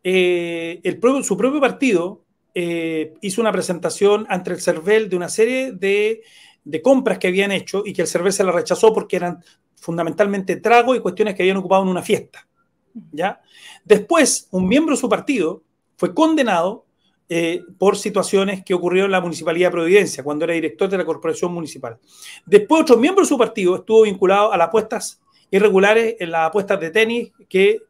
eh, 0.04 0.82
su 1.24 1.38
propio 1.38 1.60
partido 1.60 2.24
eh, 2.54 3.14
hizo 3.22 3.42
una 3.42 3.52
presentación 3.52 4.26
ante 4.30 4.52
el 4.52 4.62
CERVEL 4.62 5.10
de 5.10 5.16
una 5.16 5.30
serie 5.30 5.72
de 5.74 6.82
compras 6.82 7.20
que 7.20 7.28
habían 7.28 7.52
hecho 7.52 7.84
y 7.86 7.94
que 7.94 8.02
el 8.02 8.08
cerveza 8.08 8.38
se 8.38 8.44
la 8.44 8.52
rechazó 8.52 8.94
porque 8.94 9.18
eran 9.18 9.44
fundamentalmente 9.76 10.58
trago 10.58 10.96
y 10.96 11.00
cuestiones 11.00 11.36
que 11.36 11.44
habían 11.44 11.58
ocupado 11.58 11.84
en 11.84 11.90
una 11.90 12.02
fiesta. 12.02 12.48
¿ya? 13.12 13.42
Después, 13.84 14.48
un 14.52 14.68
miembro 14.68 14.96
de 14.96 15.02
su 15.02 15.10
partido 15.10 15.64
fue 15.98 16.14
condenado 16.14 16.86
eh, 17.28 17.62
por 17.78 17.98
situaciones 17.98 18.64
que 18.64 18.74
ocurrieron 18.74 19.10
en 19.10 19.12
la 19.12 19.22
Municipalidad 19.22 19.68
de 19.68 19.74
Providencia, 19.74 20.24
cuando 20.24 20.46
era 20.46 20.54
director 20.54 20.90
de 20.90 20.98
la 20.98 21.06
Corporación 21.06 21.54
Municipal. 21.54 21.98
Después, 22.46 22.82
otro 22.82 22.98
miembro 22.98 23.24
de 23.24 23.28
su 23.28 23.38
partido 23.38 23.76
estuvo 23.76 24.04
vinculado 24.04 24.52
a 24.52 24.58
las 24.58 24.68
apuestas 24.68 25.22
irregulares 25.52 26.16
en 26.20 26.32
las 26.32 26.48
apuestas 26.48 26.80
de 26.80 26.92
tenis 26.92 27.32
que 27.48 27.82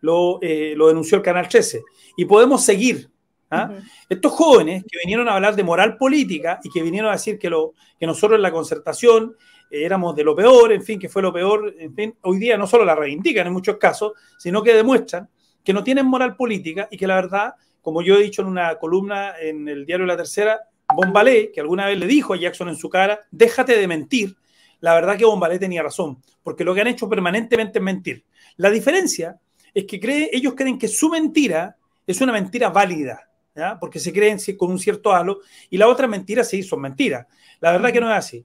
lo, 0.00 0.38
eh, 0.42 0.74
lo 0.76 0.88
denunció 0.88 1.16
el 1.16 1.22
Canal 1.22 1.48
13. 1.48 1.82
Y 2.16 2.24
podemos 2.24 2.64
seguir 2.64 3.10
¿ah? 3.50 3.70
Estos 4.08 4.32
jóvenes 4.32 4.84
que 4.88 4.98
vinieron 5.02 5.28
a 5.28 5.34
hablar 5.34 5.56
de 5.56 5.64
moral 5.64 5.96
política 5.96 6.60
y 6.62 6.70
que 6.70 6.82
vinieron 6.82 7.10
a 7.10 7.14
decir 7.14 7.38
que, 7.38 7.50
lo, 7.50 7.74
que 7.98 8.06
nosotros 8.06 8.36
en 8.36 8.42
la 8.42 8.52
concertación 8.52 9.36
eh, 9.70 9.84
éramos 9.84 10.14
de 10.16 10.24
lo 10.24 10.34
peor, 10.34 10.72
en 10.72 10.82
fin, 10.82 10.98
que 10.98 11.08
fue 11.08 11.22
lo 11.22 11.32
peor, 11.32 11.74
en 11.78 11.94
fin, 11.94 12.14
hoy 12.22 12.38
día 12.38 12.56
no 12.56 12.66
solo 12.66 12.84
la 12.84 12.94
reivindican 12.94 13.46
en 13.46 13.52
muchos 13.52 13.76
casos, 13.76 14.12
sino 14.38 14.62
que 14.62 14.74
demuestran 14.74 15.28
que 15.62 15.72
no 15.72 15.84
tienen 15.84 16.06
moral 16.06 16.36
política 16.36 16.88
y 16.90 16.96
que 16.96 17.06
la 17.06 17.16
verdad, 17.16 17.54
como 17.82 18.02
yo 18.02 18.16
he 18.16 18.22
dicho 18.22 18.42
en 18.42 18.48
una 18.48 18.76
columna 18.76 19.34
en 19.38 19.68
el 19.68 19.84
diario 19.84 20.06
La 20.06 20.16
Tercera, 20.16 20.58
Bombalé, 20.94 21.52
que 21.52 21.60
alguna 21.60 21.86
vez 21.86 21.98
le 21.98 22.06
dijo 22.06 22.34
a 22.34 22.36
Jackson 22.36 22.70
en 22.70 22.76
su 22.76 22.88
cara, 22.88 23.20
déjate 23.30 23.76
de 23.76 23.86
mentir, 23.86 24.36
la 24.80 24.94
verdad 24.94 25.18
que 25.18 25.26
Bombalé 25.26 25.58
tenía 25.58 25.82
razón, 25.82 26.22
porque 26.42 26.64
lo 26.64 26.74
que 26.74 26.80
han 26.80 26.86
hecho 26.86 27.08
permanentemente 27.08 27.78
es 27.78 27.84
mentir. 27.84 28.24
La 28.56 28.70
diferencia 28.70 29.38
es 29.74 29.84
que 29.84 30.30
ellos 30.32 30.54
creen 30.56 30.78
que 30.78 30.88
su 30.88 31.08
mentira 31.08 31.76
es 32.06 32.20
una 32.20 32.32
mentira 32.32 32.68
válida 32.68 33.30
porque 33.78 33.98
se 33.98 34.12
creen 34.12 34.38
con 34.56 34.70
un 34.70 34.78
cierto 34.78 35.12
halo, 35.12 35.40
y 35.68 35.76
la 35.76 35.88
otra 35.88 36.06
mentira 36.06 36.44
sí 36.44 36.62
son 36.62 36.80
mentiras. 36.80 37.26
La 37.60 37.72
verdad 37.72 37.92
que 37.92 38.00
no 38.00 38.10
es 38.10 38.16
así. 38.16 38.44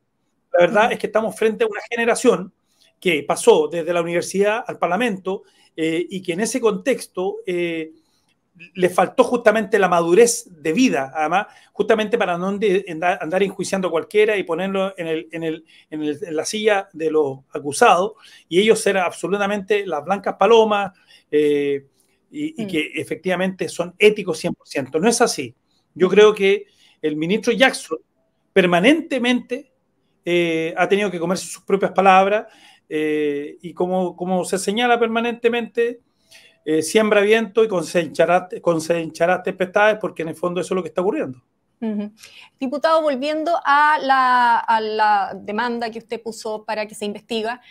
La 0.54 0.66
verdad 0.66 0.92
es 0.92 1.00
que 1.00 1.08
estamos 1.08 1.36
frente 1.36 1.64
a 1.64 1.68
una 1.68 1.82
generación 1.90 2.54
que 3.00 3.24
pasó 3.24 3.68
desde 3.68 3.94
la 3.94 4.02
universidad 4.02 4.64
al 4.66 4.78
Parlamento 4.78 5.44
eh, 5.76 6.06
y 6.10 6.22
que 6.22 6.34
en 6.34 6.42
ese 6.42 6.60
contexto 6.60 7.38
eh, 7.46 7.92
le 8.74 8.90
faltó 8.90 9.24
justamente 9.24 9.80
la 9.80 9.90
madurez 9.90 10.48
de 10.50 10.74
vida, 10.74 11.12
además, 11.14 11.48
justamente 11.74 12.18
para 12.18 12.38
no 12.38 12.48
andar 12.48 13.44
enjuiciando 13.44 13.90
a 13.90 13.92
cualquiera 13.92 14.38
y 14.38 14.44
ponerlo 14.44 14.94
en, 14.98 15.08
el, 15.08 15.28
en, 15.32 15.44
el, 15.44 15.66
en, 15.90 16.36
la 16.36 16.46
silla 16.46 16.90
de 16.94 17.12
los 17.12 17.40
acusados 17.54 18.14
y 18.48 18.60
ellos 18.62 18.80
ser 18.80 18.98
absolutamente 18.98 19.86
las 19.86 20.04
blancas 20.04 20.36
palomas. 20.40 20.94
Eh, 21.30 21.86
y, 22.32 22.64
mm. 22.64 22.68
que 22.68 22.92
efectivamente 22.96 23.70
son 23.70 23.96
éticos 23.98 24.44
100%. 24.44 25.00
No 25.00 25.08
es 25.08 25.22
así. 25.22 25.56
Yo 25.94 26.10
creo 26.10 26.34
que 26.34 26.66
el 27.02 27.16
ministro 27.16 27.54
Jackson 27.54 28.00
permanentemente 28.52 29.72
eh, 30.24 30.74
ha 30.78 30.88
tenido 30.88 31.12
que 31.12 31.20
comerse 31.20 31.46
sus 31.46 31.64
propias 31.64 31.92
palabras 31.92 32.48
eh, 32.90 33.58
y 33.62 33.74
como, 33.74 34.16
como 34.16 34.44
se 34.44 34.58
señala 34.58 35.00
permanentemente, 35.00 36.02
eh, 36.66 36.82
siembra 36.82 37.22
viento 37.22 37.64
y 37.64 37.68
concentrar 37.68 39.44
tempestades 39.44 39.98
porque 40.02 40.24
en 40.24 40.30
el 40.30 40.36
fondo 40.36 40.60
eso 40.60 40.74
es 40.74 40.76
lo 40.76 40.82
que 40.82 40.90
está 40.90 41.02
ocurriendo. 41.02 41.42
Diputado, 42.60 43.04
volviendo 43.04 43.52
a 43.64 44.00
la, 44.02 44.58
a 44.58 44.82
la, 44.82 45.34
demanda 45.40 45.92
que 45.92 46.00
usted 46.00 46.20
puso 46.20 46.64
para 46.66 46.88
que 46.88 46.96
se 46.96 47.06
investiga, 47.06 47.62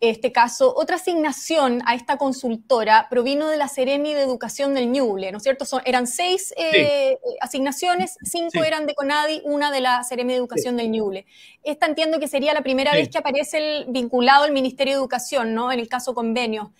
este 0.00 0.32
caso, 0.32 0.74
otra 0.76 0.96
asignación 0.96 1.80
a 1.86 1.94
esta 1.94 2.18
consultora 2.18 3.06
provino 3.08 3.46
de 3.46 3.56
la 3.56 3.68
Seremi 3.68 4.12
de 4.14 4.22
Educación 4.22 4.74
del 4.74 4.90
Ñuble, 4.90 5.30
¿no 5.30 5.38
es 5.38 5.44
cierto? 5.44 5.64
Son, 5.64 5.80
eran 5.84 6.08
seis 6.08 6.52
eh, 6.56 7.18
asignaciones, 7.40 8.18
cinco 8.24 8.64
eran 8.64 8.86
de 8.86 8.96
CONADI, 8.96 9.42
una 9.44 9.70
de 9.70 9.80
la 9.80 10.02
Seremi 10.02 10.32
de 10.32 10.38
Educación 10.40 10.76
del 10.76 10.90
Ñuble. 10.90 11.24
Esta 11.62 11.86
entiendo 11.86 12.18
que 12.18 12.26
sería 12.26 12.52
la 12.52 12.62
primera 12.62 12.92
vez 12.92 13.10
que 13.10 13.18
aparece 13.18 13.58
el 13.58 13.84
vinculado 13.92 14.42
al 14.42 14.50
Ministerio 14.50 14.94
de 14.94 14.98
Educación, 14.98 15.54
¿no? 15.54 15.70
En 15.70 15.78
el 15.78 15.88
caso 15.88 16.14
convenio. 16.14 16.72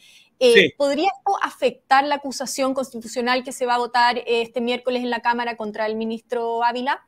Eh, 0.44 0.74
¿Podría 0.76 1.06
esto 1.06 1.36
afectar 1.40 2.04
la 2.04 2.16
acusación 2.16 2.74
constitucional 2.74 3.44
que 3.44 3.52
se 3.52 3.64
va 3.64 3.76
a 3.76 3.78
votar 3.78 4.20
este 4.26 4.60
miércoles 4.60 5.04
en 5.04 5.10
la 5.10 5.20
Cámara 5.20 5.56
contra 5.56 5.86
el 5.86 5.94
ministro 5.94 6.64
Ávila? 6.64 7.06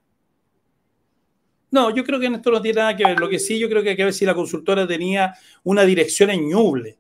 No, 1.73 1.93
yo 1.93 2.05
creo 2.05 2.21
que 2.21 2.27
en 2.27 2.37
esto 2.37 2.53
no 2.53 2.63
tiene 2.63 2.79
nada 2.79 2.97
que 2.97 3.05
ver. 3.05 3.19
Lo 3.19 3.29
que 3.29 3.41
sí, 3.41 3.59
yo 3.59 3.69
creo 3.69 3.83
que 3.83 3.91
hay 3.91 3.97
que 3.97 4.05
ver 4.05 4.13
si 4.13 4.25
la 4.25 4.37
consultora 4.37 4.87
tenía 4.87 5.35
una 5.65 5.83
dirección 5.83 6.31
en 6.31 6.49
Ñuble. 6.49 6.97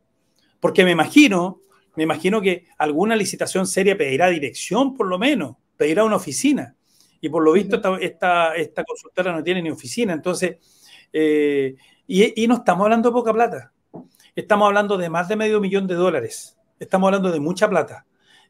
Porque 0.58 0.84
me 0.84 0.90
imagino, 0.90 1.60
me 1.94 2.02
imagino 2.02 2.40
que 2.40 2.66
alguna 2.78 3.14
licitación 3.14 3.68
seria 3.68 3.96
pedirá 3.96 4.26
dirección, 4.26 4.92
por 4.96 5.06
lo 5.06 5.20
menos, 5.20 5.54
pedirá 5.76 6.02
una 6.02 6.16
oficina. 6.16 6.74
Y 7.20 7.28
por 7.28 7.44
lo 7.44 7.52
visto, 7.52 7.76
esta, 7.98 8.56
esta, 8.56 8.82
consultora 8.82 9.30
no 9.30 9.44
tiene 9.44 9.62
ni 9.62 9.70
oficina. 9.70 10.12
Entonces, 10.12 10.56
eh, 11.12 11.76
y, 12.08 12.48
no 12.48 12.56
estamos 12.56 12.86
hablando 12.86 13.10
de 13.10 13.12
poca 13.12 13.32
plata. 13.32 13.72
Estamos 14.36 14.66
hablando 14.66 14.98
de 14.98 15.08
más 15.08 15.28
de 15.28 15.36
medio 15.36 15.60
millón 15.60 15.86
de 15.86 15.94
dólares. 15.94 16.56
Estamos 16.80 17.06
hablando 17.06 17.30
de 17.30 17.38
mucha 17.38 17.68
plata. 17.68 18.04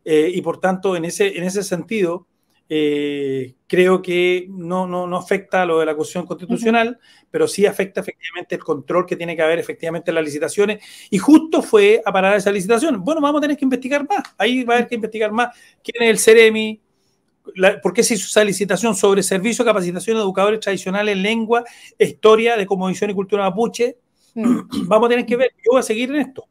Eh, 0.05 0.31
y 0.35 0.41
por 0.41 0.59
tanto, 0.59 0.97
en 0.97 1.05
ese, 1.05 1.37
en 1.37 1.45
ese 1.45 1.62
sentido, 1.62 2.26
eh, 2.71 3.55
creo 3.67 4.00
que 4.00 4.47
no, 4.49 4.87
no, 4.87 5.07
no, 5.07 5.19
afecta 5.19 5.67
lo 5.67 5.81
de 5.81 5.87
la 5.87 5.95
cuestión 5.95 6.25
constitucional, 6.25 6.99
pero 7.31 7.47
sí 7.47 7.67
afecta 7.67 8.00
efectivamente 8.00 8.55
el 8.55 8.64
control 8.64 9.05
que 9.05 9.17
tiene 9.17 9.37
que 9.37 9.43
haber 9.43 9.59
efectivamente 9.59 10.11
en 10.11 10.14
las 10.14 10.25
licitaciones. 10.25 10.83
Y 11.11 11.19
justo 11.19 11.61
fue 11.62 12.00
a 12.05 12.11
parar 12.11 12.35
esa 12.37 12.50
licitación. 12.50 13.05
Bueno, 13.05 13.21
vamos 13.21 13.41
a 13.41 13.43
tener 13.43 13.57
que 13.59 13.64
investigar 13.67 14.09
más. 14.09 14.23
Ahí 14.38 14.64
va 14.64 14.75
a 14.75 14.76
haber 14.79 14.88
que 14.88 14.95
investigar 14.95 15.33
más 15.33 15.55
quién 15.83 16.03
es 16.03 16.11
el 16.11 16.19
CEREMI, 16.19 16.81
por 17.83 17.93
qué 17.93 18.03
se 18.03 18.14
hizo 18.14 18.26
esa 18.26 18.43
licitación 18.43 18.95
sobre 18.95 19.23
servicio, 19.23 19.67
capacitación 19.67 20.17
de 20.17 20.23
educadores 20.23 20.61
tradicionales 20.61 21.14
en 21.14 21.23
lengua, 21.23 21.62
historia 21.99 22.57
de 22.57 22.64
cosmovisión 22.64 23.11
y 23.11 23.14
cultura 23.14 23.43
mapuche. 23.43 23.99
Mm. 24.35 24.88
Vamos 24.88 25.07
a 25.07 25.11
tener 25.11 25.26
que 25.26 25.37
ver. 25.37 25.53
Yo 25.59 25.73
voy 25.73 25.81
a 25.81 25.83
seguir 25.83 26.11
en 26.11 26.17
esto. 26.17 26.49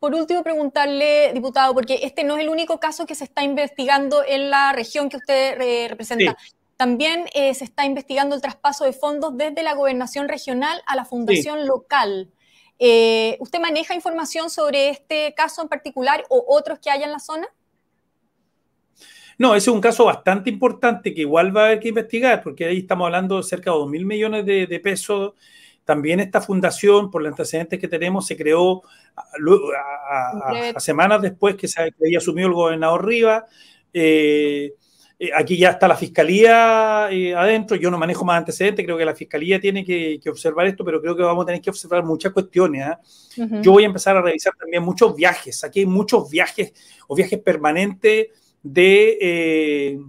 Por 0.00 0.14
último, 0.14 0.42
preguntarle, 0.42 1.32
diputado, 1.32 1.74
porque 1.74 2.00
este 2.02 2.24
no 2.24 2.36
es 2.36 2.42
el 2.42 2.48
único 2.48 2.80
caso 2.80 3.06
que 3.06 3.14
se 3.14 3.24
está 3.24 3.44
investigando 3.44 4.24
en 4.26 4.50
la 4.50 4.72
región 4.72 5.08
que 5.08 5.16
usted 5.16 5.60
eh, 5.60 5.86
representa. 5.88 6.36
También 6.76 7.26
eh, 7.32 7.54
se 7.54 7.62
está 7.62 7.84
investigando 7.84 8.34
el 8.34 8.42
traspaso 8.42 8.84
de 8.84 8.92
fondos 8.92 9.36
desde 9.36 9.62
la 9.62 9.74
gobernación 9.74 10.28
regional 10.28 10.82
a 10.86 10.96
la 10.96 11.04
fundación 11.04 11.66
local. 11.68 12.30
Eh, 12.80 13.36
¿Usted 13.38 13.60
maneja 13.60 13.94
información 13.94 14.50
sobre 14.50 14.88
este 14.88 15.34
caso 15.34 15.62
en 15.62 15.68
particular 15.68 16.24
o 16.28 16.44
otros 16.48 16.80
que 16.80 16.90
haya 16.90 17.04
en 17.04 17.12
la 17.12 17.20
zona? 17.20 17.46
No, 19.38 19.54
ese 19.54 19.70
es 19.70 19.74
un 19.74 19.80
caso 19.80 20.06
bastante 20.06 20.50
importante 20.50 21.14
que 21.14 21.20
igual 21.20 21.56
va 21.56 21.62
a 21.62 21.66
haber 21.66 21.80
que 21.80 21.88
investigar, 21.88 22.42
porque 22.42 22.64
ahí 22.64 22.78
estamos 22.78 23.06
hablando 23.06 23.36
de 23.36 23.44
cerca 23.44 23.70
de 23.70 23.76
2 23.76 23.88
mil 23.88 24.04
millones 24.04 24.44
de, 24.44 24.66
de 24.66 24.80
pesos 24.80 25.34
también 25.84 26.20
esta 26.20 26.40
fundación, 26.40 27.10
por 27.10 27.22
los 27.22 27.30
antecedentes 27.30 27.78
que 27.78 27.88
tenemos, 27.88 28.26
se 28.26 28.36
creó 28.36 28.82
a, 29.16 30.80
semanas 30.80 31.22
después 31.22 31.56
que, 31.56 31.68
se, 31.68 31.80
había 31.80 32.18
asumido 32.18 32.48
el 32.48 32.54
gobernador 32.54 33.06
Rivas. 33.06 33.44
Eh, 33.92 34.74
eh, 35.18 35.30
aquí 35.36 35.56
ya 35.56 35.70
está 35.70 35.86
la 35.86 35.96
fiscalía 35.96 37.08
eh, 37.10 37.32
adentro, 37.34 37.76
yo 37.76 37.90
no 37.90 37.98
manejo 37.98 38.24
más 38.24 38.38
antecedentes, 38.38 38.84
creo 38.84 38.98
que 38.98 39.04
la 39.04 39.14
fiscalía 39.14 39.60
tiene 39.60 39.84
que, 39.84 40.20
observar 40.28 40.66
esto, 40.66 40.84
pero 40.84 41.00
creo 41.00 41.16
que 41.16 41.22
vamos 41.22 41.44
a 41.44 41.46
tener 41.46 41.60
que 41.60 41.70
observar 41.70 42.04
muchas 42.04 42.32
cuestiones. 42.32 42.86
¿ah? 42.86 43.00
Yo 43.62 43.70
voy 43.72 43.84
a 43.84 43.86
empezar 43.86 44.16
a 44.16 44.22
revisar 44.22 44.52
también 44.58 44.82
muchos 44.82 45.14
viajes, 45.14 45.62
aquí 45.62 45.80
hay 45.80 45.86
muchos 45.86 46.28
viajes 46.28 46.72
o 47.06 47.14
viajes 47.14 47.38
permanentes 47.38 48.28
de, 48.62 50.00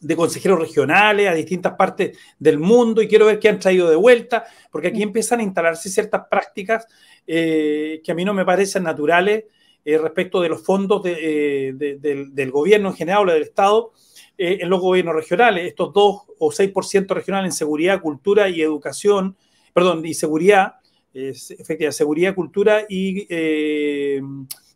de 0.00 0.16
consejeros 0.16 0.60
regionales 0.60 1.28
a 1.28 1.34
distintas 1.34 1.74
partes 1.74 2.16
del 2.38 2.58
mundo 2.58 3.02
y 3.02 3.08
quiero 3.08 3.26
ver 3.26 3.38
qué 3.38 3.48
han 3.48 3.58
traído 3.58 3.88
de 3.90 3.96
vuelta, 3.96 4.44
porque 4.70 4.88
aquí 4.88 5.02
empiezan 5.02 5.40
a 5.40 5.42
instalarse 5.42 5.88
ciertas 5.88 6.22
prácticas 6.30 6.86
que 7.26 8.02
a 8.08 8.14
mí 8.14 8.24
no 8.24 8.32
me 8.32 8.44
parecen 8.44 8.84
naturales 8.84 9.44
respecto 9.84 10.40
de 10.40 10.48
los 10.48 10.62
fondos 10.62 11.02
del, 11.02 12.50
gobierno 12.50 12.90
en 12.90 12.94
general 12.94 13.28
o 13.28 13.32
del 13.32 13.42
Estado 13.42 13.92
eh, 14.40 14.58
en 14.60 14.70
los 14.70 14.80
gobiernos 14.80 15.16
regionales, 15.16 15.66
estos 15.66 15.92
2 15.92 16.22
o 16.38 16.50
6% 16.52 17.08
regionales 17.08 17.54
en 17.54 17.56
seguridad, 17.56 18.00
cultura 18.00 18.48
y 18.48 18.62
educación, 18.62 19.36
perdón, 19.72 20.06
y 20.06 20.14
seguridad, 20.14 20.74
efectivamente, 21.12 21.92
seguridad, 21.92 22.36
cultura 22.36 22.86
y, 22.88 23.26
eh, 23.28 24.22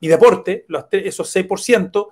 y 0.00 0.08
deporte, 0.08 0.64
los, 0.66 0.86
esos 0.90 1.36
6%, 1.36 2.08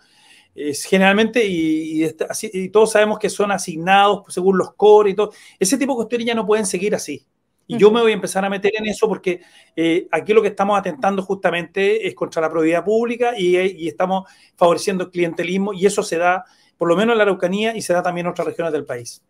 es 0.54 0.84
generalmente, 0.84 1.44
y, 1.46 2.04
y, 2.04 2.68
todos 2.70 2.92
sabemos 2.92 3.18
que 3.18 3.30
son 3.30 3.52
asignados 3.52 4.22
según 4.28 4.58
los 4.58 4.74
core 4.74 5.10
y 5.10 5.14
todo, 5.14 5.32
ese 5.58 5.78
tipo 5.78 5.92
de 5.92 5.96
cuestiones 5.96 6.26
ya 6.26 6.34
no 6.34 6.46
pueden 6.46 6.66
seguir 6.66 6.94
así. 6.94 7.26
Y 7.66 7.78
yo 7.78 7.92
me 7.92 8.00
voy 8.00 8.10
a 8.10 8.14
empezar 8.14 8.44
a 8.44 8.50
meter 8.50 8.72
en 8.76 8.86
eso 8.86 9.06
porque 9.06 9.42
eh, 9.76 10.08
aquí 10.10 10.32
lo 10.32 10.42
que 10.42 10.48
estamos 10.48 10.76
atentando 10.76 11.22
justamente 11.22 12.04
es 12.08 12.16
contra 12.16 12.42
la 12.42 12.50
probidad 12.50 12.84
pública 12.84 13.34
y, 13.38 13.56
y, 13.56 13.86
estamos 13.86 14.28
favoreciendo 14.56 15.04
el 15.04 15.10
clientelismo 15.12 15.72
y 15.72 15.86
eso 15.86 16.02
se 16.02 16.18
da 16.18 16.44
por 16.80 16.88
lo 16.88 16.96
menos 16.96 17.12
en 17.12 17.18
la 17.18 17.24
Araucanía 17.24 17.76
y 17.76 17.82
se 17.82 17.92
da 17.92 18.02
también 18.02 18.26
en 18.26 18.32
otras 18.32 18.46
regiones 18.46 18.72
del 18.72 18.86
país. 18.86 19.22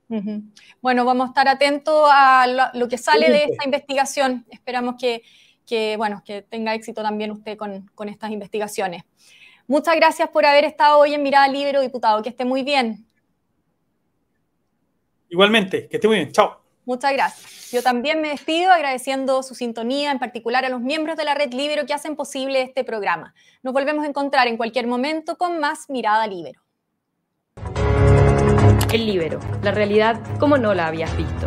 Bueno, 0.81 1.05
vamos 1.05 1.27
a 1.27 1.29
estar 1.31 1.49
atentos 1.49 2.09
a 2.09 2.71
lo, 2.73 2.89
que 2.89 2.97
sale 2.97 3.29
de 3.29 3.43
esta 3.43 3.65
investigación. 3.65 4.47
Esperamos 4.51 4.95
que, 4.97 5.97
bueno, 5.97 6.23
que 6.25 6.43
tenga 6.43 6.75
éxito 6.75 7.03
también 7.03 7.33
usted 7.33 7.59
con, 7.59 7.91
con 7.95 8.09
estas 8.09 8.31
investigaciones. 8.31 9.03
Muchas 9.71 9.95
gracias 9.95 10.29
por 10.31 10.45
haber 10.45 10.65
estado 10.65 10.99
hoy 10.99 11.15
en 11.15 11.23
Mirada 11.23 11.47
Libre, 11.47 11.81
diputado. 11.81 12.21
Que 12.25 12.31
esté 12.31 12.45
muy 12.45 12.65
bien. 12.65 13.07
Igualmente, 15.29 15.87
que 15.87 15.99
esté 15.99 16.09
muy 16.09 16.17
bien. 16.17 16.33
Chao. 16.33 16.61
Muchas 16.85 17.13
gracias. 17.13 17.71
Yo 17.71 17.81
también 17.81 18.21
me 18.21 18.31
despido 18.31 18.73
agradeciendo 18.73 19.45
su 19.45 19.55
sintonía, 19.55 20.11
en 20.11 20.19
particular 20.19 20.65
a 20.65 20.71
los 20.71 20.81
miembros 20.81 21.17
de 21.17 21.25
la 21.25 21.37
Red 21.37 21.53
Libero 21.53 21.87
que 21.87 21.95
hacen 21.95 22.17
posible 22.17 22.63
este 22.63 22.83
programa. 22.83 23.33
Nos 23.63 23.73
volvemos 23.73 24.05
a 24.05 24.09
encontrar 24.09 24.49
en 24.49 24.57
cualquier 24.57 24.89
momento 24.89 25.39
con 25.39 25.61
más 25.61 25.89
Mirada 25.89 26.27
Libero. 26.27 26.61
El 28.93 29.07
libero, 29.07 29.39
la 29.63 29.71
realidad 29.71 30.21
como 30.41 30.59
no 30.59 30.75
la 30.75 30.89
habías 30.89 31.17
visto. 31.17 31.47